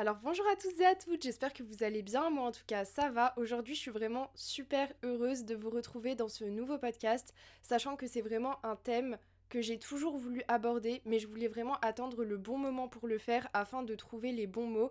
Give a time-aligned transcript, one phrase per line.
[0.00, 2.64] Alors bonjour à tous et à toutes, j'espère que vous allez bien, moi en tout
[2.66, 3.34] cas ça va.
[3.36, 8.06] Aujourd'hui je suis vraiment super heureuse de vous retrouver dans ce nouveau podcast, sachant que
[8.06, 9.18] c'est vraiment un thème
[9.50, 13.18] que j'ai toujours voulu aborder, mais je voulais vraiment attendre le bon moment pour le
[13.18, 14.90] faire afin de trouver les bons mots.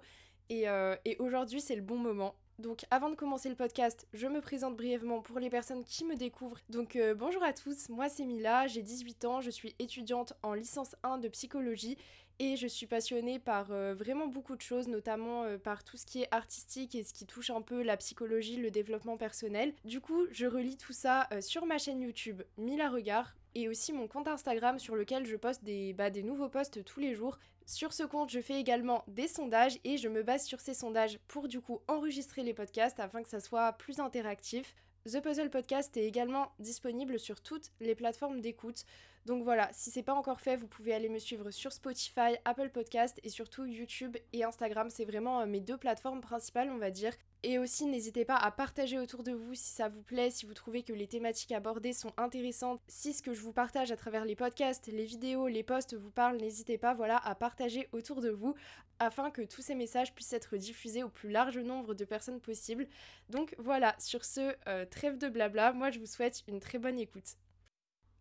[0.49, 2.35] Et, euh, aujourd'hui c'est le bon moment.
[2.59, 6.17] Donc avant de commencer le podcast, je me présente brièvement pour les personnes qui me
[6.17, 6.59] découvrent.
[6.69, 10.53] Donc euh, bonjour à tous, moi c'est Mila, j'ai 18 ans, je suis étudiante en
[10.53, 11.97] licence 1 de psychologie
[12.39, 16.05] et je suis passionnée par euh, vraiment beaucoup de choses, notamment euh, par tout ce
[16.05, 19.73] qui est artistique et ce qui touche un peu la psychologie, le développement personnel.
[19.85, 24.07] Du coup, je relis tout ça sur ma chaîne YouTube Mila Regard et aussi mon
[24.07, 27.37] compte Instagram sur lequel je poste des, bah, des nouveaux posts tous les jours.
[27.65, 31.19] Sur ce compte, je fais également des sondages et je me base sur ces sondages
[31.27, 34.75] pour du coup enregistrer les podcasts afin que ça soit plus interactif.
[35.05, 38.85] The Puzzle Podcast est également disponible sur toutes les plateformes d'écoute.
[39.25, 42.69] Donc voilà, si c'est pas encore fait, vous pouvez aller me suivre sur Spotify, Apple
[42.69, 44.89] Podcast et surtout YouTube et Instagram.
[44.89, 47.13] C'est vraiment euh, mes deux plateformes principales, on va dire.
[47.41, 50.53] Et aussi, n'hésitez pas à partager autour de vous si ça vous plaît, si vous
[50.53, 54.25] trouvez que les thématiques abordées sont intéressantes, si ce que je vous partage à travers
[54.25, 58.29] les podcasts, les vidéos, les posts vous parle, n'hésitez pas voilà, à partager autour de
[58.29, 58.55] vous
[58.99, 62.87] afin que tous ces messages puissent être diffusés au plus large nombre de personnes possible.
[63.29, 66.99] Donc voilà, sur ce euh, trêve de blabla, moi je vous souhaite une très bonne
[66.99, 67.37] écoute.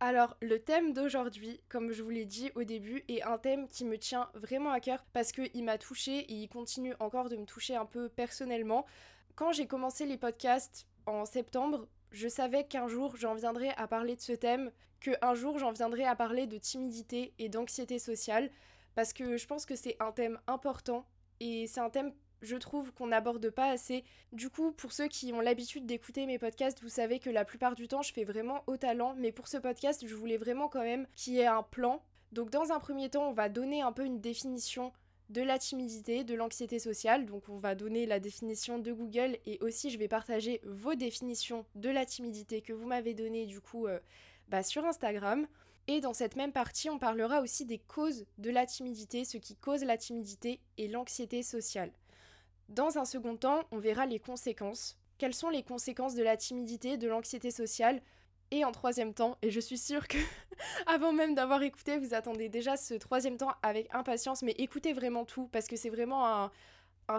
[0.00, 3.84] Alors, le thème d'aujourd'hui, comme je vous l'ai dit au début, est un thème qui
[3.84, 7.44] me tient vraiment à cœur parce qu'il m'a touché et il continue encore de me
[7.44, 8.86] toucher un peu personnellement.
[9.34, 14.14] Quand j'ai commencé les podcasts en septembre, je savais qu'un jour j'en viendrais à parler
[14.14, 18.50] de ce thème, qu'un jour j'en viendrais à parler de timidité et d'anxiété sociale,
[18.94, 21.06] parce que je pense que c'est un thème important
[21.40, 24.04] et c'est un thème je trouve qu'on n'aborde pas assez.
[24.32, 27.74] Du coup, pour ceux qui ont l'habitude d'écouter mes podcasts, vous savez que la plupart
[27.74, 30.82] du temps, je fais vraiment au talent, mais pour ce podcast, je voulais vraiment quand
[30.82, 32.02] même qu'il y ait un plan.
[32.32, 34.92] Donc dans un premier temps, on va donner un peu une définition
[35.30, 37.26] de la timidité, de l'anxiété sociale.
[37.26, 41.66] Donc on va donner la définition de Google et aussi je vais partager vos définitions
[41.74, 43.98] de la timidité que vous m'avez données du coup euh,
[44.48, 45.46] bah, sur Instagram.
[45.86, 49.56] Et dans cette même partie, on parlera aussi des causes de la timidité, ce qui
[49.56, 51.90] cause la timidité et l'anxiété sociale.
[52.68, 54.98] Dans un second temps, on verra les conséquences.
[55.16, 58.02] Quelles sont les conséquences de la timidité, de l'anxiété sociale?
[58.50, 60.16] Et en troisième temps, et je suis sûre que
[60.86, 65.24] avant même d'avoir écouté, vous attendez déjà ce troisième temps avec impatience, mais écoutez vraiment
[65.24, 66.50] tout parce que c'est vraiment un,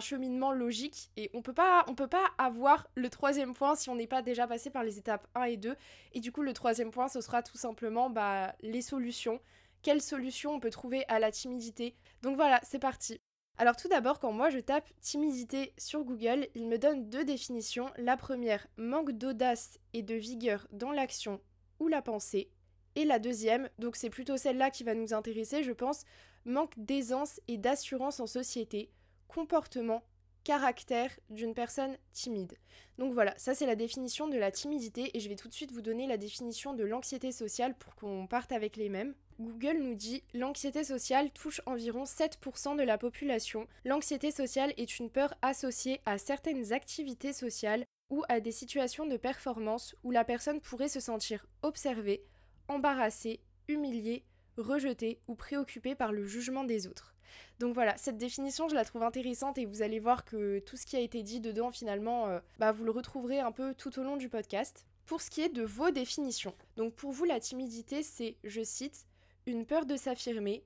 [0.02, 3.96] cheminement logique et on peut pas on peut pas avoir le troisième point si on
[3.96, 5.76] n'est pas déjà passé par les étapes 1 et 2
[6.14, 9.42] et du coup le troisième point ce sera tout simplement bah, les solutions.
[9.82, 11.96] Quelles solutions on peut trouver à la timidité?
[12.22, 13.20] Donc voilà c'est parti
[13.60, 17.92] alors tout d'abord, quand moi je tape timidité sur Google, il me donne deux définitions.
[17.98, 21.42] La première, manque d'audace et de vigueur dans l'action
[21.82, 22.50] ou la pensée.
[22.96, 26.06] Et la deuxième, donc c'est plutôt celle-là qui va nous intéresser, je pense,
[26.46, 28.94] manque d'aisance et d'assurance en société,
[29.28, 30.04] comportement,
[30.46, 32.58] caractère d'une personne timide.
[32.98, 35.74] Donc voilà, ça c'est la définition de la timidité et je vais tout de suite
[35.74, 39.16] vous donner la définition de l'anxiété sociale pour qu'on parte avec les mêmes.
[39.40, 43.68] Google nous dit l'anxiété sociale touche environ 7% de la population.
[43.86, 49.16] L'anxiété sociale est une peur associée à certaines activités sociales ou à des situations de
[49.16, 52.26] performance où la personne pourrait se sentir observée,
[52.68, 53.40] embarrassée,
[53.70, 54.26] humiliée,
[54.58, 57.16] rejetée ou préoccupée par le jugement des autres.
[57.60, 60.86] Donc voilà, cette définition, je la trouve intéressante et vous allez voir que tout ce
[60.86, 64.04] qui a été dit dedans, finalement, euh, bah, vous le retrouverez un peu tout au
[64.04, 64.86] long du podcast.
[65.06, 69.08] Pour ce qui est de vos définitions, donc pour vous, la timidité, c'est, je cite,
[69.50, 70.64] une peur de s'affirmer,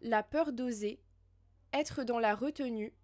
[0.00, 1.00] la peur d'oser,
[1.72, 2.94] être dans la retenue,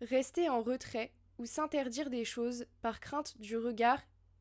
[0.00, 4.00] rester en retrait ou s'interdire des choses par crainte du regard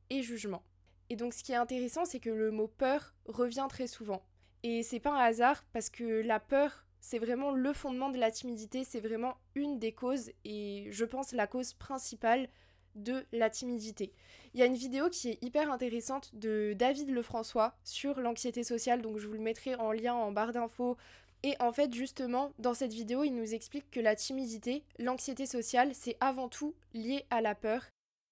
[0.10, 0.64] et jugement.
[1.10, 4.24] Et donc ce qui est intéressant, c'est que le mot peur revient très souvent.
[4.64, 8.30] Et c'est pas un hasard parce que la peur, c'est vraiment le fondement de la
[8.30, 12.50] timidité, c'est vraiment une des causes et je pense la cause principale
[12.96, 14.12] de la timidité.
[14.54, 19.02] Il y a une vidéo qui est hyper intéressante de David Lefrançois sur l'anxiété sociale,
[19.02, 20.98] donc je vous le mettrai en lien en barre d'infos.
[21.44, 25.92] Et en fait, justement, dans cette vidéo, il nous explique que la timidité, l'anxiété sociale,
[25.94, 27.86] c'est avant tout lié à la peur.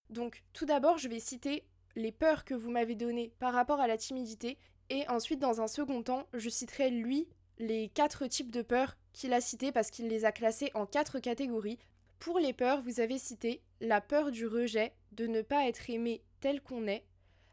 [0.10, 1.64] Donc, tout d'abord, je vais citer
[1.96, 4.58] les peurs que vous m'avez données par rapport à la timidité,
[4.90, 7.28] et ensuite, dans un second temps, je citerai lui
[7.60, 11.20] les quatre types de peurs qu'il a cités parce qu'il les a classés en quatre
[11.20, 11.80] catégories.
[12.20, 16.22] Pour les peurs, vous avez cité la peur du rejet, de ne pas être aimé
[16.40, 17.06] tel qu'on est,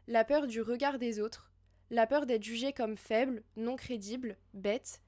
[0.07, 1.51] la peur du regard des autres,
[1.91, 5.01] la peur d'être jugé comme faible, non crédible, bête,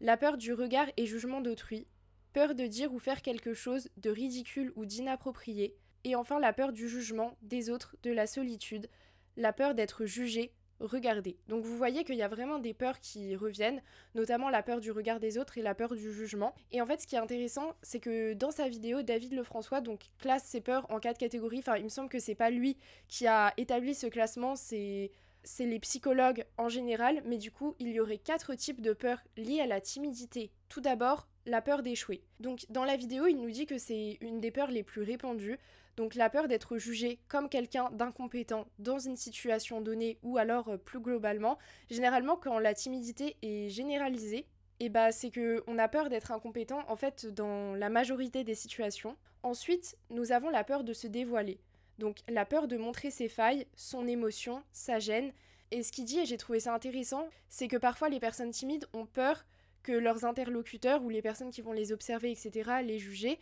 [0.00, 1.86] la peur du regard et jugement d'autrui,
[2.32, 6.72] peur de dire ou faire quelque chose de ridicule ou d'inapproprié, et enfin la peur
[6.72, 8.88] du jugement des autres, de la solitude,
[9.36, 11.36] la peur d'être jugé, regardé.
[11.48, 13.82] Donc vous voyez qu'il y a vraiment des peurs qui reviennent,
[14.14, 16.54] notamment la peur du regard des autres et la peur du jugement.
[16.72, 20.10] Et en fait, ce qui est intéressant, c'est que dans sa vidéo, David Lefrançois donc
[20.18, 21.58] classe ses peurs en quatre catégories.
[21.60, 22.76] Enfin, il me semble que c'est pas lui
[23.08, 25.10] qui a établi ce classement, c'est
[25.44, 29.22] c'est les psychologues en général, mais du coup, il y aurait quatre types de peurs
[29.36, 30.50] liées à la timidité.
[30.68, 32.22] Tout d'abord, la peur d'échouer.
[32.40, 35.58] Donc dans la vidéo, il nous dit que c'est une des peurs les plus répandues.
[35.98, 40.76] Donc la peur d'être jugé comme quelqu'un d'incompétent dans une situation donnée ou alors euh,
[40.76, 41.58] plus globalement.
[41.90, 44.46] Généralement quand la timidité est généralisée,
[44.80, 48.44] et eh bah c'est que on a peur d'être incompétent en fait dans la majorité
[48.44, 49.16] des situations.
[49.42, 51.58] Ensuite, nous avons la peur de se dévoiler.
[51.98, 55.32] Donc la peur de montrer ses failles, son émotion, sa gêne.
[55.72, 58.86] Et ce qu'il dit, et j'ai trouvé ça intéressant, c'est que parfois les personnes timides
[58.92, 59.44] ont peur
[59.82, 63.40] que leurs interlocuteurs ou les personnes qui vont les observer, etc., les juger,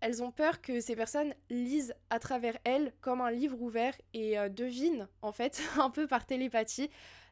[0.00, 4.38] elles ont peur que ces personnes lisent à travers elles comme un livre ouvert et
[4.38, 6.90] euh, devinent, en fait, un peu par télépathie,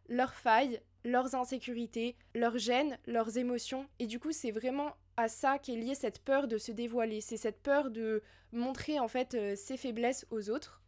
[0.09, 3.87] leurs failles, leurs insécurités, leurs gênes, leurs émotions.
[3.99, 7.21] Et du coup, c'est vraiment à ça qu'est liée cette peur de se dévoiler.
[7.21, 8.23] C'est cette peur de
[8.53, 10.83] montrer, en fait, euh, ses faiblesses aux autres.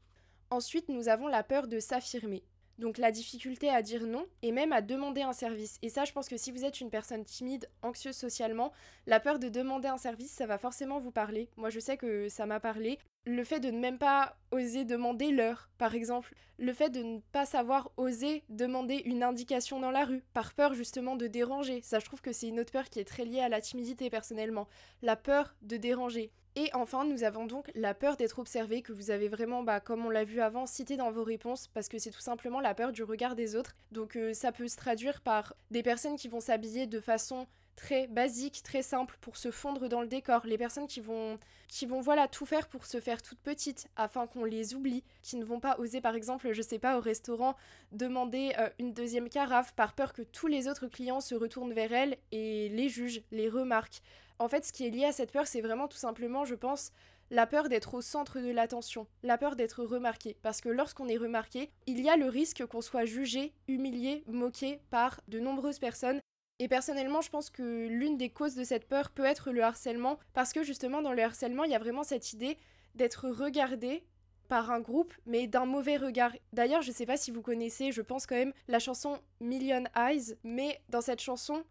[0.50, 2.42] Ensuite, nous avons la peur de s'affirmer.
[2.78, 5.78] Donc la difficulté à dire non et même à demander un service.
[5.82, 8.72] Et ça, je pense que si vous êtes une personne timide, anxieuse socialement,
[9.06, 11.48] la peur de demander un service, ça va forcément vous parler.
[11.56, 12.98] Moi, je sais que ça m'a parlé.
[13.26, 16.34] Le fait de ne même pas oser demander l'heure, par exemple.
[16.56, 20.72] Le fait de ne pas savoir oser demander une indication dans la rue, par peur
[20.72, 21.80] justement de déranger.
[21.82, 24.08] Ça, je trouve que c'est une autre peur qui est très liée à la timidité
[24.08, 24.68] personnellement.
[25.02, 26.30] La peur de déranger.
[26.58, 30.04] Et enfin, nous avons donc la peur d'être observé, que vous avez vraiment, bah, comme
[30.04, 32.90] on l'a vu avant, cité dans vos réponses, parce que c'est tout simplement la peur
[32.90, 33.76] du regard des autres.
[33.92, 37.46] Donc euh, ça peut se traduire par des personnes qui vont s'habiller de façon
[37.76, 41.38] très basique, très simple pour se fondre dans le décor, les personnes qui vont
[42.00, 45.60] voilà tout faire pour se faire toutes petites afin qu'on les oublie, qui ne vont
[45.60, 47.54] pas oser par exemple, je sais pas au restaurant
[47.92, 51.92] demander euh, une deuxième carafe par peur que tous les autres clients se retournent vers
[51.92, 54.02] elles et les jugent, les remarquent.
[54.38, 56.92] En fait, ce qui est lié à cette peur, c'est vraiment tout simplement, je pense,
[57.30, 60.36] la peur d'être au centre de l'attention, la peur d'être remarqué.
[60.42, 64.80] Parce que lorsqu'on est remarqué, il y a le risque qu'on soit jugé, humilié, moqué
[64.90, 66.20] par de nombreuses personnes.
[66.60, 70.18] Et personnellement, je pense que l'une des causes de cette peur peut être le harcèlement,
[70.34, 72.58] parce que justement dans le harcèlement, il y a vraiment cette idée
[72.94, 74.04] d'être regardé
[74.48, 76.32] par un groupe, mais d'un mauvais regard.
[76.52, 80.36] D'ailleurs, je sais pas si vous connaissez, je pense quand même, la chanson Million Eyes,
[80.42, 81.64] mais dans cette chanson,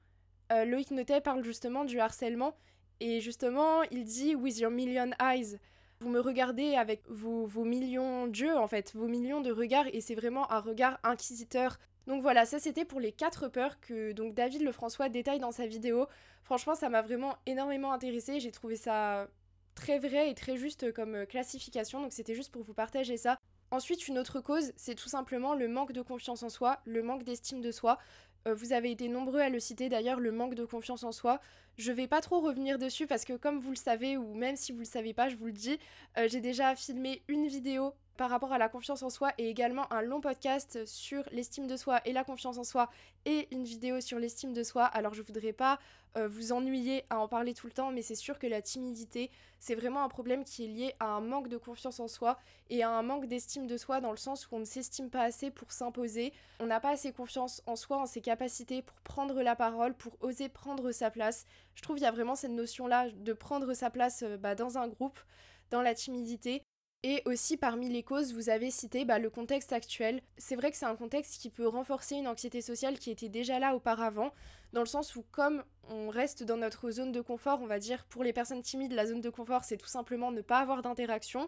[0.52, 2.56] euh, Loïc Notet parle justement du harcèlement
[3.00, 5.60] et justement il dit With your million eyes.
[6.00, 10.02] Vous me regardez avec vos, vos millions d'yeux en fait, vos millions de regards et
[10.02, 11.78] c'est vraiment un regard inquisiteur.
[12.06, 15.68] Donc voilà, ça c'était pour les quatre peurs que donc David Lefrançois détaille dans sa
[15.68, 16.08] vidéo.
[16.44, 18.40] Franchement, ça m'a vraiment énormément intéressé.
[18.40, 19.28] J'ai trouvé ça
[19.76, 22.02] très vrai et très juste comme classification.
[22.02, 23.38] Donc c'était juste pour vous partager ça.
[23.70, 27.24] Ensuite, une autre cause, c'est tout simplement le manque de confiance en soi, le manque
[27.24, 27.98] d'estime de soi.
[28.48, 31.40] Euh, vous avez été nombreux à le citer d'ailleurs, le manque de confiance en soi.
[31.78, 34.72] Je vais pas trop revenir dessus parce que comme vous le savez, ou même si
[34.72, 35.78] vous le savez pas, je vous le dis,
[36.18, 39.92] euh, j'ai déjà filmé une vidéo par rapport à la confiance en soi et également
[39.94, 42.90] un long podcast sur l'estime de soi et la confiance en soi
[43.26, 44.86] et une vidéo sur l'estime de soi.
[44.86, 45.80] Alors je voudrais pas
[46.18, 49.30] euh, vous ennuyer à en parler tout le temps, mais c'est sûr que la timidité,
[49.60, 52.40] c'est vraiment un problème qui est lié à un manque de confiance en soi
[52.72, 55.22] et à un manque d'estime de soi dans le sens où on ne s'estime pas
[55.22, 59.44] assez pour s'imposer, on n'a pas assez confiance en soi, en ses capacités pour prendre
[59.44, 61.46] la parole, pour oser prendre sa place.
[61.78, 64.80] Je trouve qu'il y a vraiment cette notion-là de prendre sa place euh, bah, dans
[64.80, 65.20] un groupe,
[65.70, 66.64] dans la timidité.
[67.04, 70.24] Et aussi parmi les causes, vous avez cité bah, le contexte actuel.
[70.40, 73.60] C'est vrai que c'est un contexte qui peut renforcer une anxiété sociale qui était déjà
[73.60, 74.34] là auparavant,
[74.74, 78.06] dans le sens où comme on reste dans notre zone de confort, on va dire
[78.06, 81.48] pour les personnes timides, la zone de confort c'est tout simplement ne pas avoir d'interaction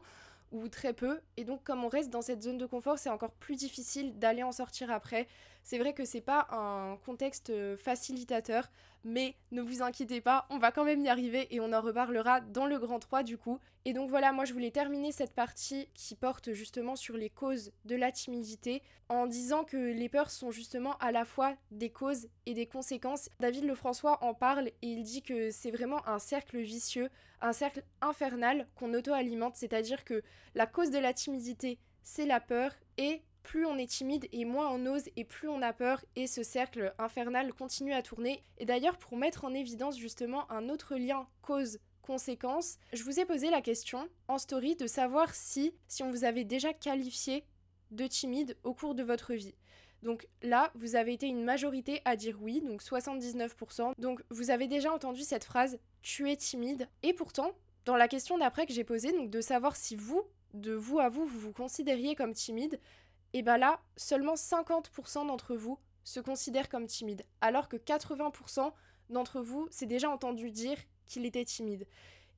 [0.51, 1.19] ou très peu.
[1.38, 4.43] Et donc comme on reste dans cette zone de confort, c'est encore plus difficile d'aller
[4.43, 5.27] en sortir après.
[5.63, 8.70] C'est vrai que c'est pas un contexte euh, facilitateur,
[9.04, 12.42] mais ne vous inquiétez pas, on va quand même y arriver et on en reparlera
[12.42, 13.60] dans le grand 3 du coup.
[13.86, 17.72] Et donc voilà, moi je voulais terminer cette partie qui porte justement sur les causes
[17.86, 22.28] de la timidité en disant que les peurs sont justement à la fois des causes
[22.46, 23.30] et des conséquences.
[23.39, 27.10] David Lefrançois en parle et il dit que c'est vraiment un cercle vicieux,
[27.42, 30.24] un cercle infernal qu'on auto-alimente, c'est-à-dire que
[30.56, 34.69] la cause de la timidité, c'est la peur et plus on est timide et moins
[34.69, 38.43] on ose et plus on a peur et ce cercle infernal continue à tourner.
[38.58, 43.50] Et d'ailleurs pour mettre en évidence justement un autre lien cause-conséquence, je vous ai posé
[43.50, 47.46] la question en story de savoir si, si on vous avait déjà qualifié
[47.91, 49.55] de timide au cours de votre vie.
[50.03, 53.93] Donc là, vous avez été une majorité à dire oui, donc 79%.
[53.98, 56.88] Donc vous avez déjà entendu cette phrase tu es timide.
[57.03, 57.51] Et pourtant,
[57.86, 61.10] dans la question d'après que j'ai posée, donc de savoir si vous, de vous à
[61.10, 62.79] vous, vous vous considériez comme timide,
[63.33, 68.71] et bah là, seulement 50% d'entre vous se considèrent comme timides, alors que 80%
[69.09, 71.86] d'entre vous s'est déjà entendu dire qu'il était timide.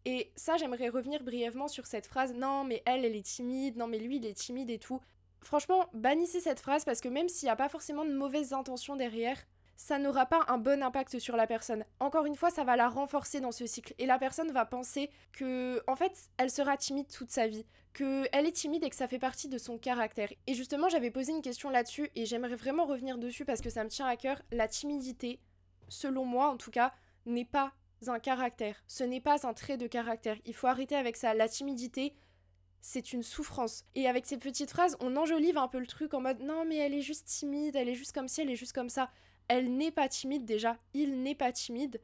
[0.05, 3.87] Et ça, j'aimerais revenir brièvement sur cette phrase non, mais elle, elle est timide, non,
[3.87, 4.99] mais lui, il est timide et tout.
[5.41, 8.95] Franchement, bannissez cette phrase parce que même s'il n'y a pas forcément de mauvaises intentions
[8.95, 9.37] derrière,
[9.75, 11.83] ça n'aura pas un bon impact sur la personne.
[11.99, 13.93] Encore une fois, ça va la renforcer dans ce cycle.
[13.97, 17.65] Et la personne va penser que, en fait, elle sera timide toute sa vie.
[17.93, 20.31] Qu'elle est timide et que ça fait partie de son caractère.
[20.47, 23.83] Et justement, j'avais posé une question là-dessus et j'aimerais vraiment revenir dessus parce que ça
[23.83, 24.41] me tient à cœur.
[24.51, 25.39] La timidité,
[25.89, 26.93] selon moi en tout cas,
[27.25, 27.73] n'est pas
[28.07, 28.81] un caractère.
[28.87, 30.37] Ce n'est pas un trait de caractère.
[30.45, 31.33] Il faut arrêter avec ça.
[31.33, 32.13] La timidité,
[32.81, 33.85] c'est une souffrance.
[33.95, 36.77] Et avec ces petites phrases, on enjolive un peu le truc en mode non mais
[36.77, 39.11] elle est juste timide, elle est juste comme ci, elle est juste comme ça
[39.47, 42.01] elle n'est pas timide déjà, il n'est pas timide,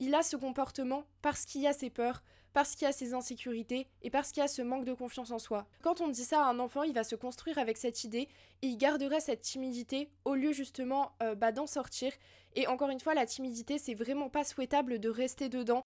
[0.00, 2.22] il a ce comportement parce qu'il y a ses peurs,
[2.52, 5.30] parce qu'il y a ses insécurités et parce qu'il y a ce manque de confiance
[5.30, 5.66] en soi.
[5.82, 8.28] Quand on dit ça à un enfant, il va se construire avec cette idée
[8.62, 12.12] et il garderait cette timidité au lieu justement euh, bah, d'en sortir.
[12.54, 15.82] Et encore une fois, la timidité, c'est vraiment pas souhaitable de rester dedans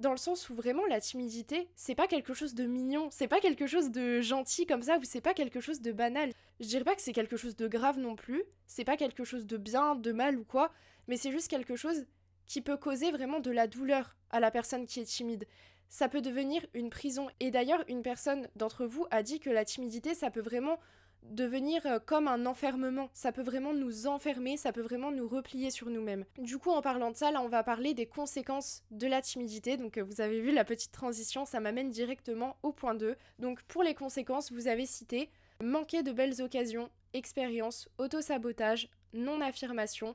[0.00, 3.40] dans le sens où vraiment la timidité, c'est pas quelque chose de mignon, c'est pas
[3.40, 6.32] quelque chose de gentil comme ça, ou c'est pas quelque chose de banal.
[6.58, 9.46] Je dirais pas que c'est quelque chose de grave non plus, c'est pas quelque chose
[9.46, 10.72] de bien, de mal ou quoi,
[11.06, 12.06] mais c'est juste quelque chose
[12.46, 15.46] qui peut causer vraiment de la douleur à la personne qui est timide.
[15.88, 17.28] Ça peut devenir une prison.
[17.40, 20.78] Et d'ailleurs, une personne d'entre vous a dit que la timidité, ça peut vraiment
[21.22, 23.08] devenir euh, comme un enfermement.
[23.12, 26.24] Ça peut vraiment nous enfermer, ça peut vraiment nous replier sur nous-mêmes.
[26.38, 29.76] Du coup, en parlant de ça, là, on va parler des conséquences de la timidité.
[29.76, 33.16] Donc, euh, vous avez vu la petite transition, ça m'amène directement au point 2.
[33.38, 35.30] Donc, pour les conséquences, vous avez cité
[35.62, 40.14] manquer de belles occasions, expériences, auto-sabotage, non-affirmation,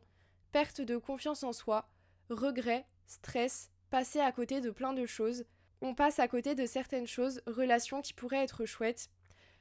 [0.51, 1.87] perte de confiance en soi,
[2.29, 5.45] regret, stress, passer à côté de plein de choses.
[5.81, 9.09] On passe à côté de certaines choses, relations qui pourraient être chouettes,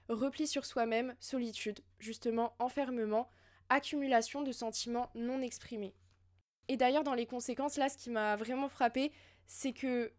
[0.09, 3.29] repli sur soi-même, solitude, justement enfermement,
[3.69, 5.95] accumulation de sentiments non exprimés.
[6.69, 9.13] Et d'ailleurs, dans les conséquences, là, ce qui m'a vraiment frappé,
[9.47, 10.13] c'est que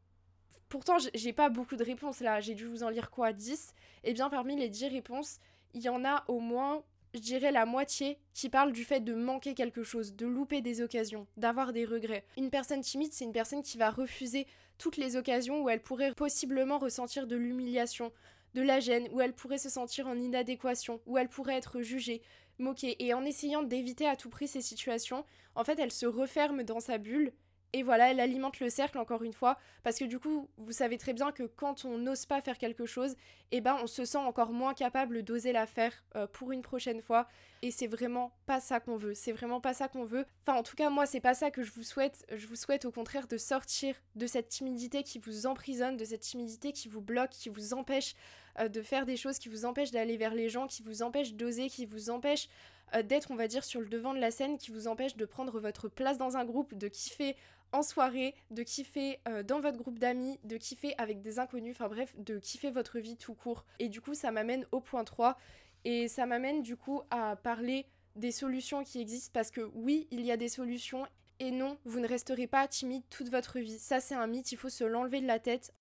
[0.70, 3.74] pourtant, j'ai pas beaucoup de réponses là, j'ai dû vous en lire quoi 10
[4.04, 5.40] Et eh bien, parmi les 10 réponses,
[5.74, 9.14] il y en a au moins, je dirais, la moitié qui parle du fait de
[9.14, 12.26] manquer quelque chose, de louper des occasions, d'avoir des regrets.
[12.38, 16.14] Une personne timide, c'est une personne qui va refuser toutes les occasions où elle pourrait
[16.14, 18.12] possiblement ressentir de l'humiliation,
[18.56, 22.22] de la gêne, où elle pourrait se sentir en inadéquation, où elle pourrait être jugée,
[22.58, 22.96] moquée.
[23.06, 26.80] Et en essayant d'éviter à tout prix ces situations, en fait, elle se referme dans
[26.80, 27.34] sa bulle
[27.76, 30.98] et voilà, elle alimente le cercle encore une fois, parce que du coup, vous savez
[30.98, 33.18] très bien que quand on n'ose pas faire quelque chose,
[33.52, 37.02] eh ben on se sent encore moins capable d'oser la faire euh, pour une prochaine
[37.02, 37.28] fois.
[37.62, 39.14] Et c'est vraiment pas ça qu'on veut.
[39.14, 40.26] C'est vraiment pas ça qu'on veut.
[40.48, 42.26] Enfin, en tout cas, moi, c'est pas ça que je vous souhaite.
[42.32, 46.22] Je vous souhaite au contraire de sortir de cette timidité qui vous emprisonne, de cette
[46.22, 48.16] timidité qui vous bloque, qui vous empêche
[48.60, 51.34] euh, de faire des choses, qui vous empêche d'aller vers les gens, qui vous empêche
[51.34, 52.50] d'oser, qui vous empêche
[52.94, 55.26] euh, d'être, on va dire, sur le devant de la scène, qui vous empêche de
[55.26, 57.36] prendre votre place dans un groupe, de kiffer
[57.72, 61.90] en soirée, de kiffer euh, dans votre groupe d'amis, de kiffer avec des inconnus, enfin
[61.90, 63.66] bref, de kiffer votre vie tout court.
[63.80, 65.38] Et du coup, ça m'amène au point 3
[65.84, 67.86] et ça m'amène du coup à parler
[68.16, 71.06] des solutions qui existent parce que oui, il y a des solutions
[71.40, 73.78] et non, vous ne resterez pas timide toute votre vie.
[73.78, 75.74] Ça, c'est un mythe, il faut se l'enlever de la tête.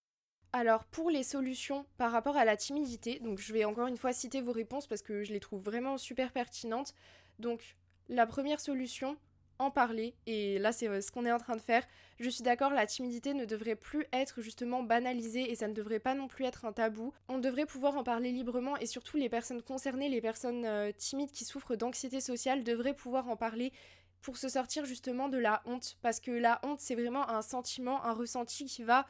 [0.57, 4.13] Alors, pour les solutions par rapport à la timidité, donc je vais encore une fois
[4.13, 6.95] citer vos réponses parce que je les trouve vraiment super pertinentes.
[7.41, 7.75] Donc,
[8.09, 9.17] la première solution,
[9.59, 11.85] en parler, et là c'est euh, ce qu'on est en train de faire.
[12.21, 15.99] Je suis d'accord, la timidité ne devrait plus être justement banalisée et ça ne devrait
[15.99, 17.13] pas non plus être un tabou.
[17.27, 21.33] On devrait pouvoir en parler librement et surtout les personnes concernées, les personnes euh, timides
[21.33, 23.73] qui souffrent d'anxiété sociale devraient pouvoir en parler
[24.23, 25.97] pour se sortir justement de la honte.
[26.01, 29.05] Parce que la honte c'est vraiment un sentiment, un ressenti qui va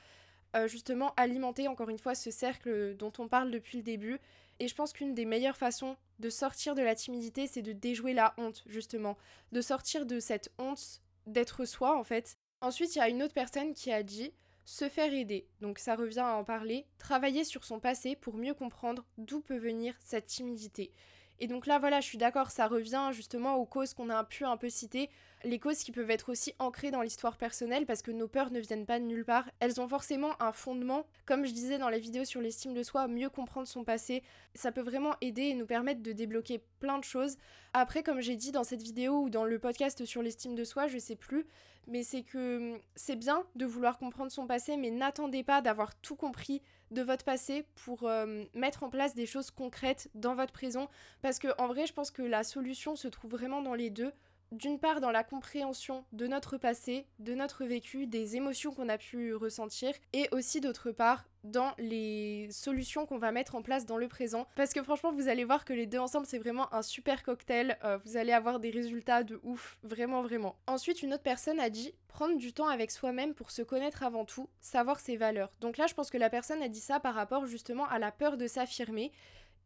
[0.54, 4.18] euh, justement alimenter encore une fois ce cercle dont on parle depuis le début.
[4.60, 8.14] Et je pense qu'une des meilleures façons de sortir de la timidité, c'est de déjouer
[8.14, 9.16] la honte, justement.
[9.52, 12.38] De sortir de cette honte d'être soi, en fait.
[12.60, 14.32] Ensuite, il y a une autre personne qui a dit
[14.64, 15.46] se faire aider.
[15.60, 16.86] Donc ça revient à en parler.
[16.98, 20.92] Travailler sur son passé pour mieux comprendre d'où peut venir cette timidité.
[21.40, 24.44] Et donc là, voilà, je suis d'accord, ça revient justement aux causes qu'on a pu
[24.44, 25.10] un peu citer
[25.44, 28.60] les causes qui peuvent être aussi ancrées dans l'histoire personnelle parce que nos peurs ne
[28.60, 29.48] viennent pas de nulle part.
[29.60, 31.06] Elles ont forcément un fondement.
[31.26, 34.22] Comme je disais dans la vidéo sur l'estime de soi, mieux comprendre son passé,
[34.54, 37.36] ça peut vraiment aider et nous permettre de débloquer plein de choses.
[37.72, 40.86] Après, comme j'ai dit dans cette vidéo ou dans le podcast sur l'estime de soi,
[40.88, 41.46] je sais plus,
[41.86, 45.94] mais c'est que hum, c'est bien de vouloir comprendre son passé, mais n'attendez pas d'avoir
[45.96, 50.52] tout compris de votre passé pour euh, mettre en place des choses concrètes dans votre
[50.52, 50.88] présent
[51.22, 54.12] parce que en vrai je pense que la solution se trouve vraiment dans les deux
[54.54, 58.98] d'une part dans la compréhension de notre passé, de notre vécu, des émotions qu'on a
[58.98, 63.98] pu ressentir, et aussi d'autre part dans les solutions qu'on va mettre en place dans
[63.98, 64.46] le présent.
[64.56, 67.76] Parce que franchement, vous allez voir que les deux ensemble, c'est vraiment un super cocktail.
[67.84, 70.56] Euh, vous allez avoir des résultats de ouf, vraiment, vraiment.
[70.66, 74.24] Ensuite, une autre personne a dit prendre du temps avec soi-même pour se connaître avant
[74.24, 75.50] tout, savoir ses valeurs.
[75.60, 78.10] Donc là, je pense que la personne a dit ça par rapport justement à la
[78.10, 79.12] peur de s'affirmer.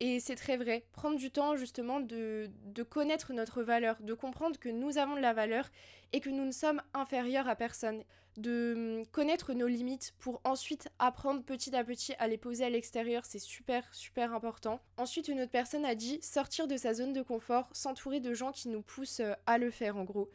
[0.00, 0.84] Et c'est très vrai.
[0.92, 5.20] Prendre du temps justement de, de, connaître notre valeur, de comprendre que nous avons de
[5.20, 5.68] la valeur
[6.12, 8.04] et que nous ne sommes inférieurs à personne.
[8.36, 12.70] De hum, connaître nos limites pour ensuite apprendre petit à petit à les poser à
[12.70, 14.80] l'extérieur, c'est super super important.
[14.96, 18.52] Ensuite, une autre personne a dit sortir de sa zone de confort, s'entourer de gens
[18.52, 20.30] qui nous poussent euh, à le faire en gros.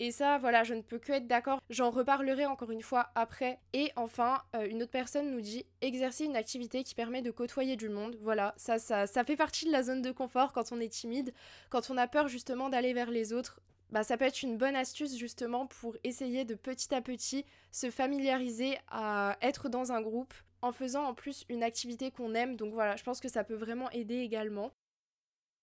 [0.00, 1.60] Et ça, voilà, je ne peux que être d'accord.
[1.70, 3.58] J'en reparlerai encore une fois après.
[3.72, 7.76] Et enfin, euh, une autre personne nous dit exercer une activité qui permet de côtoyer
[7.76, 8.16] du monde.
[8.22, 11.34] Voilà, ça, ça, ça fait partie de la zone de confort quand on est timide,
[11.68, 13.60] quand on a peur justement d'aller vers les autres.
[13.90, 17.90] Bah, ça peut être une bonne astuce justement pour essayer de petit à petit se
[17.90, 22.56] familiariser à être dans un groupe en faisant en plus une activité qu'on aime.
[22.56, 24.72] Donc voilà, je pense que ça peut vraiment aider également.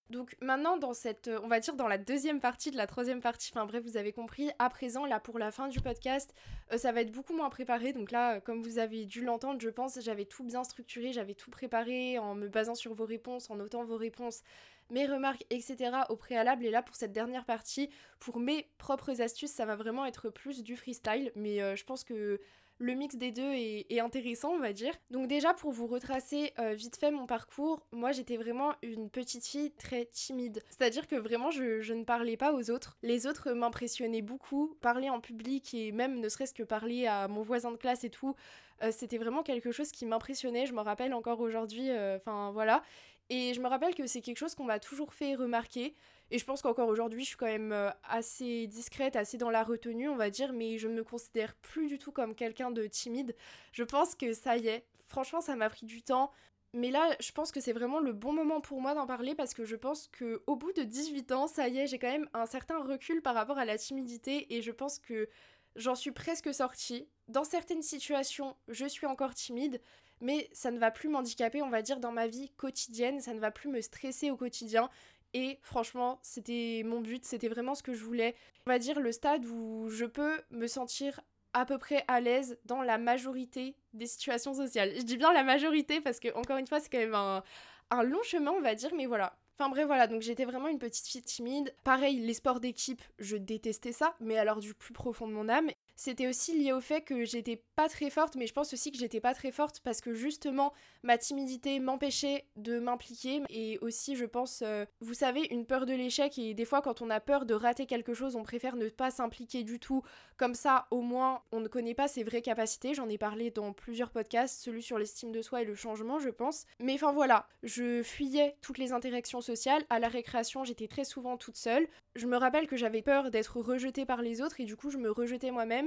[0.08, 3.20] Donc maintenant dans cette, euh, on va dire dans la deuxième partie de la troisième
[3.20, 6.32] partie, enfin bref vous avez compris, à présent là pour la fin du podcast,
[6.72, 7.92] euh, ça va être beaucoup moins préparé.
[7.92, 11.34] Donc là, euh, comme vous avez dû l'entendre, je pense j'avais tout bien structuré, j'avais
[11.34, 14.42] tout préparé en me basant sur vos réponses, en notant vos réponses,
[14.90, 15.90] mes remarques, etc.
[16.08, 16.64] au préalable.
[16.64, 20.62] Et là pour cette dernière partie, pour mes propres astuces, ça va vraiment être plus
[20.62, 21.32] du freestyle.
[21.34, 22.40] Mais je pense que
[22.78, 24.92] le mix des deux est, intéressant, on va dire.
[25.10, 29.46] Donc déjà, pour vous retracer euh, vite fait mon parcours, moi j'étais vraiment une petite
[29.46, 30.62] fille très timide.
[30.68, 32.98] C'est-à-dire que vraiment, je, ne parlais pas aux autres.
[33.02, 34.76] Les autres m'impressionnaient beaucoup.
[34.80, 38.10] Parler en public et même ne serait-ce que parler à mon voisin de classe et
[38.10, 38.34] tout,
[38.82, 40.66] euh, c'était vraiment quelque chose qui m'impressionnait.
[40.66, 42.82] Je me rappelle encore aujourd'hui, euh, enfin voilà.
[43.28, 45.94] Et je me rappelle que c'est quelque chose qu'on m'a toujours fait remarquer.
[46.30, 49.62] Et je pense qu'encore aujourd'hui, je suis quand même euh, assez discrète, assez dans la
[49.62, 52.86] retenue, on va dire, mais je ne me considère plus du tout comme quelqu'un de
[52.86, 53.36] timide.
[53.72, 54.84] Je pense que ça y est.
[55.06, 56.32] Franchement, ça m'a pris du temps.
[56.72, 59.54] Mais là, je pense que c'est vraiment le bon moment pour moi d'en parler parce
[59.54, 62.28] que je pense que au bout de 18 ans, ça y est, j'ai quand même
[62.34, 65.28] un certain recul par rapport à la timidité et je pense que
[65.76, 67.08] j'en suis presque sortie.
[67.28, 69.80] Dans certaines situations, je suis encore timide,
[70.20, 73.40] mais ça ne va plus m'handicaper, on va dire, dans ma vie quotidienne, ça ne
[73.40, 74.90] va plus me stresser au quotidien.
[75.34, 78.34] Et franchement, c'était mon but, c'était vraiment ce que je voulais.
[78.66, 81.20] On va dire le stade où je peux me sentir
[81.52, 84.92] à peu près à l'aise dans la majorité des situations sociales.
[84.96, 87.42] Je dis bien la majorité parce que, encore une fois, c'est quand même un,
[87.90, 89.38] un long chemin, on va dire, mais voilà.
[89.58, 91.74] Enfin bref, voilà, donc j'étais vraiment une petite fille timide.
[91.82, 95.70] Pareil, les sports d'équipe, je détestais ça, mais alors du plus profond de mon âme
[95.96, 98.98] c'était aussi lié au fait que j'étais pas très forte, mais je pense aussi que
[98.98, 104.26] j'étais pas très forte parce que justement ma timidité m'empêchait de m'impliquer et aussi je
[104.26, 107.46] pense, euh, vous savez, une peur de l'échec et des fois quand on a peur
[107.46, 110.02] de rater quelque chose, on préfère ne pas s'impliquer du tout.
[110.36, 112.92] Comme ça, au moins, on ne connaît pas ses vraies capacités.
[112.92, 116.28] J'en ai parlé dans plusieurs podcasts, celui sur l'estime de soi et le changement, je
[116.28, 116.66] pense.
[116.78, 119.84] Mais enfin voilà, je fuyais toutes les interactions sociales.
[119.88, 121.88] À la récréation, j'étais très souvent toute seule.
[122.16, 124.98] Je me rappelle que j'avais peur d'être rejetée par les autres et du coup, je
[124.98, 125.85] me rejetais moi-même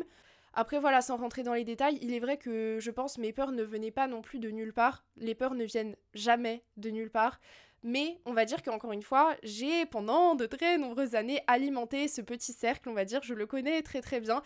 [0.54, 3.52] après voilà, sans rentrer dans les détails, il est vrai que je pense mes peurs
[3.52, 5.06] ne venaient pas non plus de nulle part.
[5.18, 7.40] Les peurs ne viennent jamais de nulle part.
[7.82, 12.22] Mais on va dire qu'encore une fois, j'ai pendant de très nombreuses années alimenté ce
[12.22, 14.42] petit cercle, on va dire, je le connais très très bien.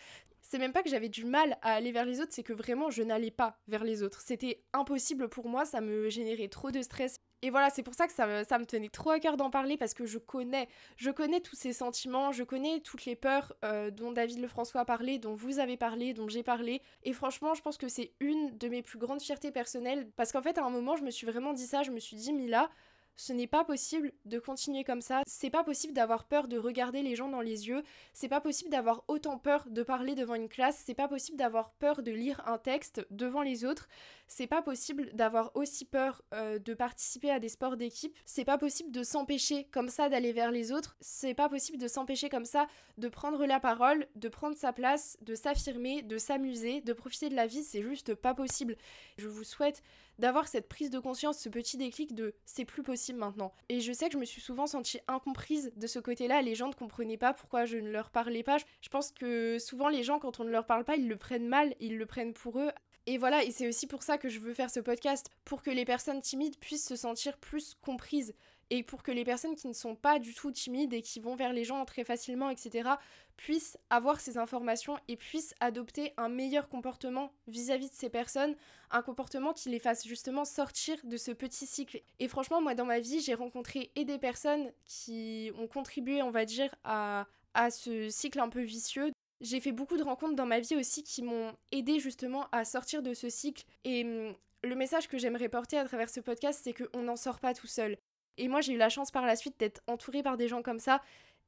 [0.53, 2.91] C'est même pas que j'avais du mal à aller vers les autres, c'est que vraiment
[2.91, 4.21] je n'allais pas vers les autres.
[4.21, 7.19] C'était impossible pour moi, ça me générait trop de stress.
[7.41, 9.95] Et voilà, c'est pour ça que ça me, tenait trop à cœur d'en parler parce
[9.95, 14.11] que je connais, je connais tous ces sentiments, je connais toutes les peurs euh, dont
[14.11, 16.83] David Lefrançois a parlé, dont vous avez parlé, dont j'ai parlé.
[17.01, 20.43] Et franchement, je pense que c'est une de mes plus grandes fiertés personnelles parce qu'en
[20.43, 22.69] fait, à un moment, je me suis vraiment dit ça, je me suis dit, Mila,
[23.15, 25.21] ce n'est pas possible de continuer comme ça.
[25.27, 27.83] C'est pas possible d'avoir peur de regarder les gens dans les yeux.
[28.13, 30.81] C'est pas possible d'avoir autant peur de parler devant une classe.
[30.85, 33.87] C'est pas possible d'avoir peur de lire un texte devant les autres.
[34.27, 38.17] C'est pas possible d'avoir aussi peur euh, de participer à des sports d'équipe.
[38.25, 40.95] C'est pas possible de s'empêcher comme ça d'aller vers les autres.
[40.99, 45.17] C'est pas possible de s'empêcher comme ça de prendre la parole, de prendre sa place,
[45.21, 47.63] de s'affirmer, de s'amuser, de profiter de la vie.
[47.63, 48.75] C'est juste pas possible.
[49.17, 49.83] Je vous souhaite
[50.19, 53.53] d'avoir cette prise de conscience, ce petit déclic de c'est plus possible maintenant.
[53.69, 56.67] Et je sais que je me suis souvent sentie incomprise de ce côté-là, les gens
[56.67, 58.57] ne comprenaient pas pourquoi je ne leur parlais pas.
[58.81, 61.47] Je pense que souvent les gens quand on ne leur parle pas, ils le prennent
[61.47, 62.71] mal, ils le prennent pour eux.
[63.05, 65.69] Et voilà, et c'est aussi pour ça que je veux faire ce podcast, pour que
[65.69, 68.33] les personnes timides puissent se sentir plus comprises
[68.69, 71.35] et pour que les personnes qui ne sont pas du tout timides et qui vont
[71.35, 72.89] vers les gens très facilement, etc.,
[73.37, 78.55] puissent avoir ces informations et puissent adopter un meilleur comportement vis-à-vis de ces personnes,
[78.91, 82.01] un comportement qui les fasse justement sortir de ce petit cycle.
[82.19, 86.31] Et franchement, moi dans ma vie, j'ai rencontré et des personnes qui ont contribué, on
[86.31, 89.11] va dire, à, à ce cycle un peu vicieux.
[89.41, 93.01] J'ai fait beaucoup de rencontres dans ma vie aussi qui m'ont aidé justement à sortir
[93.01, 93.65] de ce cycle.
[93.83, 97.39] Et hum, le message que j'aimerais porter à travers ce podcast, c'est qu'on n'en sort
[97.39, 97.97] pas tout seul.
[98.37, 100.79] Et moi, j'ai eu la chance par la suite d'être entourée par des gens comme
[100.79, 101.01] ça.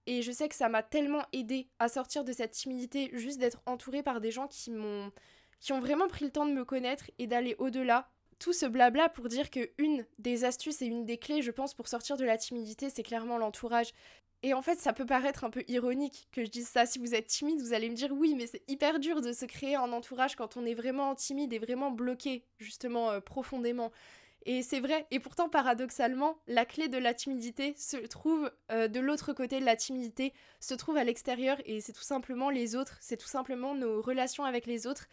[0.07, 3.61] Et je sais que ça m'a tellement aidé à sortir de cette timidité, juste d'être
[3.65, 5.11] entourée par des gens qui m'ont
[5.59, 8.09] qui ont vraiment pris le temps de me connaître et d'aller au-delà.
[8.37, 11.73] Tout ce blabla pour dire que une des astuces et une des clés, je pense,
[11.73, 13.91] pour sortir de la timidité, c'est clairement l'entourage.
[14.43, 16.85] Et en fait, ça peut paraître un peu ironique que je dise ça.
[16.85, 19.45] Si vous êtes timide, vous allez me dire oui, mais c'est hyper dur de se
[19.45, 23.91] créer un entourage quand on est vraiment timide et vraiment bloqué, justement, euh, profondément.
[24.47, 28.99] Et c'est vrai, et pourtant paradoxalement, la clé de la timidité se trouve euh, de
[28.99, 32.97] l'autre côté de la timidité, se trouve à l'extérieur, et c'est tout simplement les autres,
[33.01, 35.07] c'est tout simplement nos relations avec les autres.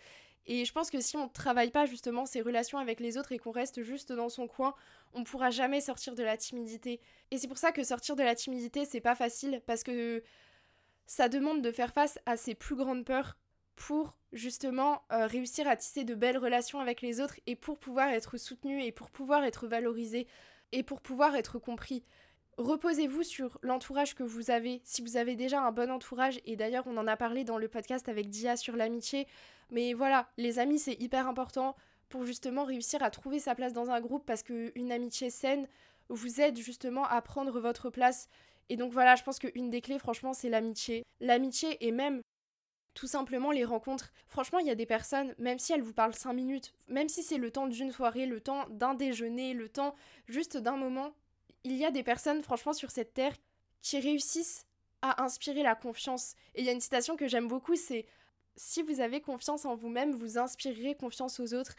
[0.44, 3.32] Et je pense que si on ne travaille pas justement ces relations avec les autres
[3.32, 4.74] et qu'on reste juste dans son coin,
[5.14, 7.00] on ne pourra jamais sortir de la timidité.
[7.30, 10.22] Et c'est pour ça que sortir de la timidité, c'est pas facile, parce que
[11.06, 13.38] ça demande de faire face à ses plus grandes peurs
[13.76, 18.08] pour justement euh, réussir à tisser de belles relations avec les autres et pour pouvoir
[18.08, 20.26] être soutenu et pour pouvoir être valorisé
[20.72, 22.04] et pour pouvoir être compris.
[22.58, 24.82] Reposez-vous sur l'entourage que vous avez.
[24.84, 27.68] Si vous avez déjà un bon entourage, et d'ailleurs on en a parlé dans le
[27.68, 29.26] podcast avec Dia sur l'amitié,
[29.70, 31.74] mais voilà, les amis c'est hyper important
[32.08, 35.66] pour justement réussir à trouver sa place dans un groupe parce qu'une amitié saine
[36.10, 38.28] vous aide justement à prendre votre place.
[38.68, 41.04] Et donc voilà, je pense qu'une des clés franchement c'est l'amitié.
[41.20, 42.20] L'amitié et même
[42.94, 44.12] tout simplement les rencontres.
[44.28, 47.22] Franchement, il y a des personnes, même si elles vous parlent 5 minutes, même si
[47.22, 49.94] c'est le temps d'une soirée, le temps d'un déjeuner, le temps
[50.28, 51.12] juste d'un moment,
[51.64, 53.34] il y a des personnes, franchement, sur cette terre
[53.80, 54.66] qui réussissent
[55.00, 56.34] à inspirer la confiance.
[56.54, 58.06] Et il y a une citation que j'aime beaucoup, c'est
[58.54, 61.74] Si vous avez confiance en vous-même, vous inspirerez confiance aux autres.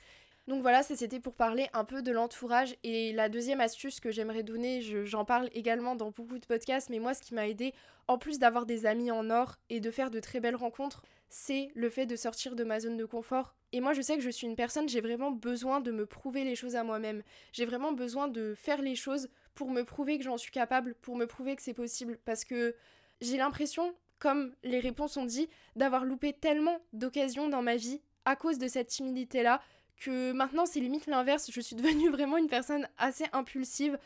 [0.48, 2.76] Donc voilà, c'était pour parler un peu de l'entourage.
[2.84, 7.00] Et la deuxième astuce que j'aimerais donner, j'en parle également dans beaucoup de podcasts, mais
[7.00, 7.74] moi ce qui m'a aidé,
[8.08, 11.72] en plus d'avoir des amis en or et de faire de très belles rencontres, c'est
[11.76, 13.56] le fait de sortir de ma zone de confort.
[13.72, 16.44] Et moi je sais que je suis une personne, j'ai vraiment besoin de me prouver
[16.44, 17.24] les choses à moi-même.
[17.54, 21.16] J'ai vraiment besoin de faire les choses pour me prouver que j'en suis capable, pour
[21.16, 22.20] me prouver que c'est possible.
[22.26, 22.76] Parce que
[23.22, 28.36] j'ai l'impression, comme les réponses ont dit, d'avoir loupé tellement d'occasions dans ma vie à
[28.36, 29.62] cause de cette timidité-là
[29.98, 33.98] que maintenant c'est limite l'inverse, je suis devenue vraiment une personne assez impulsive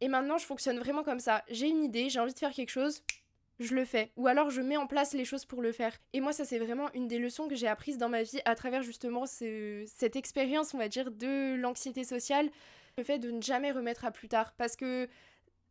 [0.00, 1.44] et maintenant je fonctionne vraiment comme ça.
[1.50, 3.02] J'ai une idée, j'ai envie de faire quelque chose,
[3.60, 4.10] je le fais.
[4.16, 5.96] Ou alors je mets en place les choses pour le faire.
[6.12, 8.54] Et moi ça c'est vraiment une des leçons que j'ai apprises dans ma vie à
[8.54, 12.50] travers justement cette expérience on va dire de l'anxiété sociale,
[12.98, 14.54] le fait de ne jamais remettre à plus tard.
[14.56, 15.08] Parce que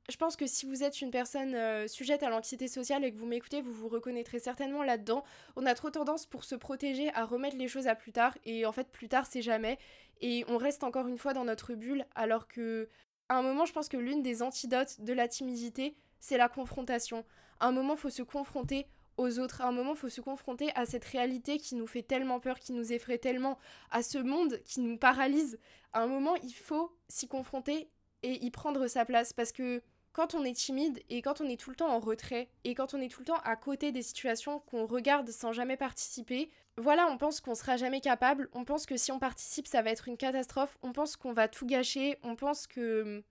[0.09, 3.17] je pense que si vous êtes une personne euh, sujette à l'anxiété sociale et que
[3.17, 5.23] vous m'écoutez, vous vous reconnaîtrez certainement là-dedans.
[5.55, 8.65] On a trop tendance pour se protéger à remettre les choses à plus tard et
[8.65, 9.77] en fait plus tard c'est jamais
[10.19, 12.89] et on reste encore une fois dans notre bulle alors que
[13.29, 17.23] à un moment je pense que l'une des antidotes de la timidité c'est la confrontation.
[17.61, 18.87] À un moment faut se confronter
[19.17, 19.61] aux autres.
[19.61, 22.73] À un moment, faut se confronter à cette réalité qui nous fait tellement peur, qui
[22.73, 23.57] nous effraie tellement,
[23.91, 25.59] à ce monde qui nous paralyse.
[25.91, 27.89] À un moment, il faut s'y confronter
[28.23, 29.81] et y prendre sa place parce que
[30.13, 32.93] quand on est timide et quand on est tout le temps en retrait et quand
[32.93, 37.08] on est tout le temps à côté des situations qu'on regarde sans jamais participer, voilà,
[37.12, 40.08] on pense qu'on sera jamais capable, on pense que si on participe, ça va être
[40.08, 43.23] une catastrophe, on pense qu'on va tout gâcher, on pense que hum,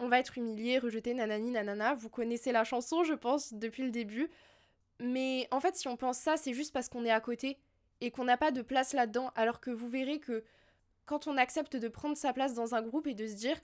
[0.00, 1.94] on va être humilié, rejeté, nanani, nanana.
[1.94, 4.30] Vous connaissez la chanson, je pense, depuis le début.
[5.00, 7.58] Mais en fait, si on pense ça, c'est juste parce qu'on est à côté
[8.00, 10.44] et qu'on n'a pas de place là-dedans, alors que vous verrez que
[11.06, 13.56] quand on accepte de prendre sa place dans un groupe et de se dire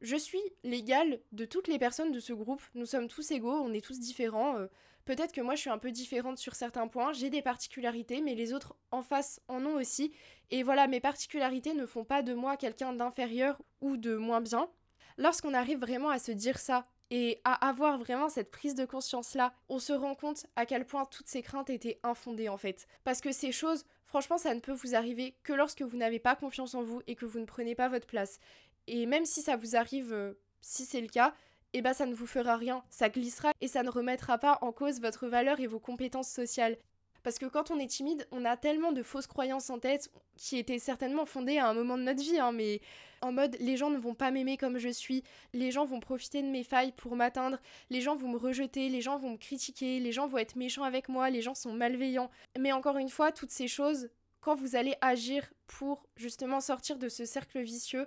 [0.00, 2.62] je suis l'égal de toutes les personnes de ce groupe.
[2.74, 4.56] Nous sommes tous égaux, on est tous différents.
[4.56, 4.66] Euh,
[5.04, 8.34] peut-être que moi je suis un peu différente sur certains points, j'ai des particularités, mais
[8.34, 10.12] les autres en face en ont aussi.
[10.50, 14.68] Et voilà, mes particularités ne font pas de moi quelqu'un d'inférieur ou de moins bien.
[15.16, 19.52] Lorsqu'on arrive vraiment à se dire ça et à avoir vraiment cette prise de conscience-là,
[19.68, 22.86] on se rend compte à quel point toutes ces craintes étaient infondées en fait.
[23.04, 26.34] Parce que ces choses, franchement, ça ne peut vous arriver que lorsque vous n'avez pas
[26.34, 28.40] confiance en vous et que vous ne prenez pas votre place.
[28.86, 31.34] Et même si ça vous arrive, euh, si c'est le cas,
[31.72, 34.72] eh ben ça ne vous fera rien, ça glissera et ça ne remettra pas en
[34.72, 36.76] cause votre valeur et vos compétences sociales.
[37.24, 40.58] Parce que quand on est timide, on a tellement de fausses croyances en tête qui
[40.58, 42.80] étaient certainement fondées à un moment de notre vie, hein, mais
[43.22, 46.42] en mode les gens ne vont pas m'aimer comme je suis, les gens vont profiter
[46.42, 50.00] de mes failles pour m'atteindre, les gens vont me rejeter, les gens vont me critiquer,
[50.00, 52.30] les gens vont être méchants avec moi, les gens sont malveillants.
[52.58, 54.10] Mais encore une fois, toutes ces choses,
[54.42, 58.06] quand vous allez agir pour justement sortir de ce cercle vicieux,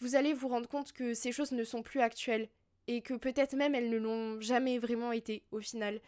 [0.00, 2.48] vous allez vous rendre compte que ces choses ne sont plus actuelles
[2.86, 6.00] et que peut-être même elles ne l'ont jamais vraiment été au final.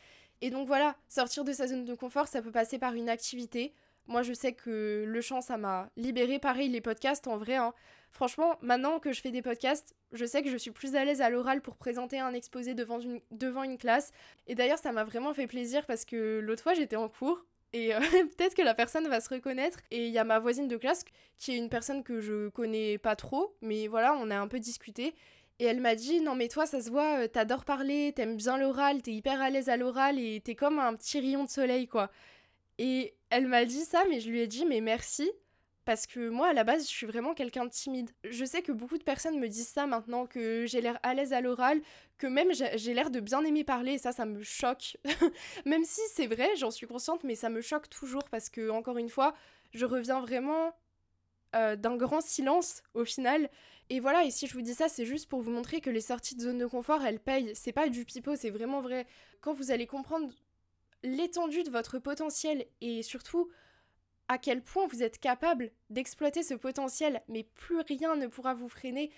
[0.42, 3.72] Et donc voilà, sortir de sa zone de confort, ça peut passer par une activité,
[4.08, 6.38] Moi, je sais que le chant, ça m'a libéré.
[6.38, 7.56] Pareil, les podcasts, en vrai.
[7.56, 7.74] Hein.
[8.12, 11.20] Franchement, maintenant que je fais des podcasts, je sais que je suis plus à l'aise
[11.20, 14.12] à l'oral pour présenter un exposé devant une, devant une classe.
[14.46, 17.44] Et d'ailleurs, ça m'a vraiment fait plaisir parce que l'autre fois, j'étais en cours.
[17.72, 18.00] Et euh,
[18.36, 19.78] peut-être que la personne va se reconnaître.
[19.90, 21.04] Et il y a ma voisine de classe
[21.38, 23.54] qui est une personne que je connais pas trop.
[23.60, 25.14] Mais voilà, on a un peu discuté.
[25.58, 28.58] Et elle m'a dit Non, mais toi, ça se voit, euh, t'adores parler, t'aimes bien
[28.58, 31.86] l'oral, t'es hyper à l'aise à l'oral et t'es comme un petit rayon de soleil,
[31.86, 32.10] quoi.
[32.78, 35.30] Et elle m'a dit ça, mais je lui ai dit Mais merci.
[35.86, 38.10] Parce que moi, à la base, je suis vraiment quelqu'un de timide.
[38.28, 41.32] Je sais que beaucoup de personnes me disent ça maintenant, que j'ai l'air à l'aise
[41.32, 41.80] à l'oral,
[42.18, 44.96] que même j'ai l'air de bien aimer parler, et ça, ça me choque.
[45.64, 48.98] même si c'est vrai, j'en suis consciente, mais ça me choque toujours parce que, encore
[48.98, 49.32] une fois,
[49.74, 50.74] je reviens vraiment
[51.54, 53.48] euh, d'un grand silence au final.
[53.88, 56.00] Et voilà, et si je vous dis ça, c'est juste pour vous montrer que les
[56.00, 57.52] sorties de zone de confort, elles payent.
[57.54, 59.06] C'est pas du pipeau, c'est vraiment vrai.
[59.40, 60.32] Quand vous allez comprendre
[61.04, 63.48] l'étendue de votre potentiel et surtout
[64.28, 68.68] à quel point vous êtes capable d'exploiter ce potentiel, mais plus rien ne pourra vous
[68.68, 69.10] freiner.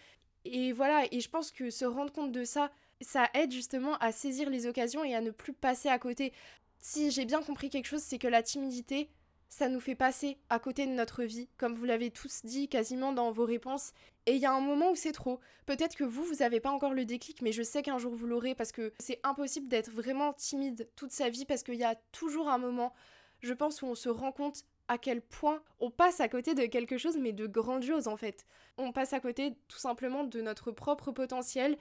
[0.44, 4.12] Et voilà, et je pense que se rendre compte de ça, ça aide justement à
[4.12, 6.32] saisir les occasions et à ne plus passer à côté.
[6.80, 9.10] Si j'ai bien compris quelque chose, c'est que la timidité,
[9.48, 13.12] ça nous fait passer à côté de notre vie, comme vous l'avez tous dit quasiment
[13.12, 13.92] dans vos réponses.
[14.26, 15.40] Et il y a un moment où c'est trop.
[15.66, 18.26] Peut-être que vous, vous n'avez pas encore le déclic, mais je sais qu'un jour vous
[18.26, 21.94] l'aurez parce que c'est impossible d'être vraiment timide toute sa vie parce qu'il y a
[22.12, 22.92] toujours un moment,
[23.40, 26.66] je pense, où on se rend compte à quel point on passe à côté de
[26.66, 28.46] quelque chose, mais de grandiose en fait.
[28.76, 31.76] On passe à côté tout simplement de notre propre potentiel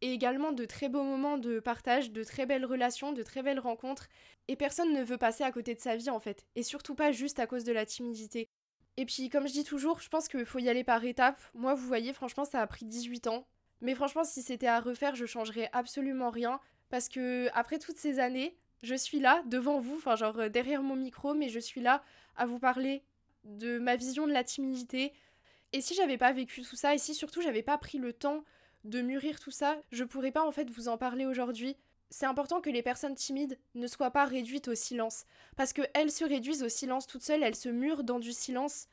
[0.00, 3.58] et également de très beaux moments de partage, de très belles relations, de très belles
[3.58, 4.08] rencontres.
[4.46, 7.12] Et personne ne veut passer à côté de sa vie en fait, et surtout pas
[7.12, 8.48] juste à cause de la timidité.
[8.96, 11.40] Et puis comme je dis toujours, je pense qu'il faut y aller par étapes.
[11.54, 13.46] Moi vous voyez, franchement ça a pris 18 ans.
[13.80, 16.60] Mais franchement si c'était à refaire, je changerais absolument rien.
[16.90, 20.96] Parce que après toutes ces années, je suis là devant vous, enfin genre derrière mon
[20.96, 22.02] micro, mais je suis là
[22.38, 23.02] à vous parler
[23.44, 25.12] de ma vision de la timidité.
[25.72, 28.44] Et si j'avais pas vécu tout ça, et si surtout j'avais pas pris le temps
[28.84, 31.76] de mûrir tout ça, je pourrais pas en fait vous en parler aujourd'hui.
[32.10, 35.26] C'est important que les personnes timides ne soient pas réduites au silence.
[35.56, 38.88] Parce qu'elles se réduisent au silence toutes seules, elles se murent dans du silence.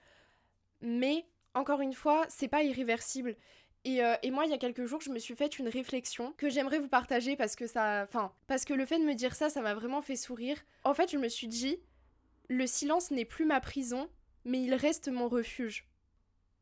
[0.82, 3.38] Mais, encore une fois, c'est pas irréversible.
[3.86, 6.34] Et, euh, et, moi, il y a quelques jours, je me suis fait une réflexion
[6.38, 8.04] que j'aimerais vous partager parce que ça.
[8.04, 10.58] Enfin, parce que le fait de me dire ça, ça m'a vraiment fait sourire.
[10.84, 11.78] En fait, je me suis dit,
[12.50, 14.10] le silence n'est plus ma prison,
[14.44, 15.88] mais il reste mon refuge.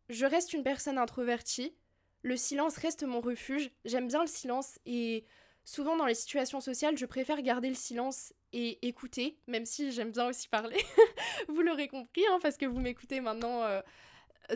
[0.10, 1.76] Je reste une personne introvertie,
[2.24, 3.72] le silence reste mon refuge.
[3.86, 5.26] J'aime bien le silence et
[5.66, 10.12] souvent dans les situations sociales, je préfère garder le silence et écouter, même si j'aime
[10.12, 10.78] bien aussi parler.
[11.50, 13.82] vous l'aurez compris, hein, parce que vous m'écoutez maintenant euh,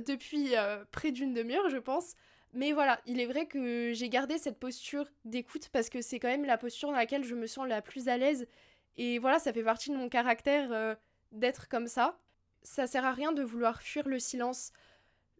[0.05, 2.13] depuis euh, près d'une demi-heure, je pense.
[2.53, 6.29] Mais voilà, il est vrai que j'ai gardé cette posture d'écoute parce que c'est quand
[6.29, 8.47] même la posture dans laquelle je me sens la plus à l'aise.
[8.95, 10.95] Et voilà, ça fait partie de mon caractère euh,
[11.31, 12.19] d'être comme ça.
[12.63, 14.71] Ça sert à rien de vouloir fuir le silence.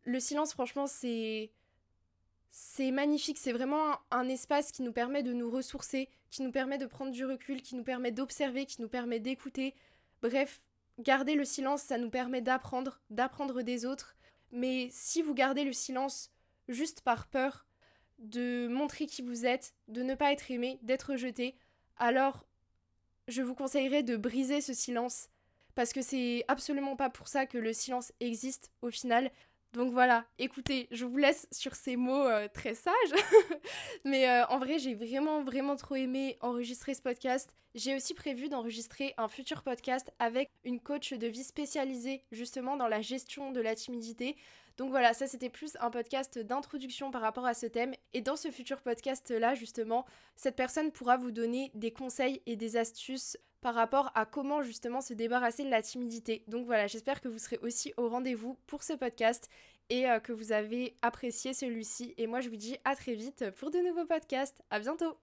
[0.03, 1.51] Le silence, franchement, c'est
[2.49, 6.79] c'est magnifique, c'est vraiment un, espace qui nous permet de nous ressourcer, qui nous permet
[6.79, 9.75] de prendre du recul, qui nous permet d'observer, qui nous permet d'écouter.
[10.23, 10.65] Bref,
[10.97, 14.15] garder le silence, ça nous permet d'apprendre, d'apprendre des autres.
[14.51, 16.31] Mais si vous gardez le silence
[16.67, 17.67] juste par peur
[18.17, 21.55] de montrer qui vous êtes, de ne pas être aimé, d'être rejeté,
[21.97, 22.45] alors
[23.27, 25.29] je vous conseillerais de briser ce silence.
[25.77, 29.29] Parce que c'est absolument pas pour ça que le silence existe au final.
[29.73, 32.95] Donc voilà, écoutez, je vous laisse sur ces mots euh, très sages.
[34.03, 37.55] Mais euh, en vrai, j'ai vraiment, vraiment trop aimé enregistrer ce podcast.
[37.75, 42.87] J'ai aussi prévu d'enregistrer un futur podcast avec une coach de vie spécialisée justement dans
[42.87, 44.35] la gestion de la timidité.
[44.77, 47.93] Donc voilà, ça c'était plus un podcast d'introduction par rapport à ce thème.
[48.13, 52.77] Et dans ce futur podcast-là, justement, cette personne pourra vous donner des conseils et des
[52.77, 56.43] astuces par rapport à comment justement se débarrasser de la timidité.
[56.47, 59.49] Donc voilà, j'espère que vous serez aussi au rendez-vous pour ce podcast
[59.89, 62.13] et euh, que vous avez apprécié celui-ci.
[62.17, 64.61] Et moi je vous dis à très vite pour de nouveaux podcasts.
[64.69, 65.15] À bientôt